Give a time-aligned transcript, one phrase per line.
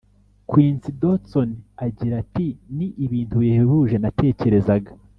[0.49, 1.49] Quincy Dotson
[1.85, 4.91] agira ati ni ibintu bihebuje Natekerezaga